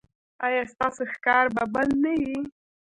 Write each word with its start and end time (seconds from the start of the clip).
ایا 0.45 0.63
ستاسو 0.73 1.01
ښکار 1.13 1.45
به 1.55 1.63
بند 1.73 1.93
نه 2.03 2.13
وي؟ 2.21 2.39